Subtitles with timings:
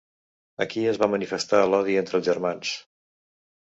[0.65, 2.77] Aquí es va manifestar l'odi entre els germans.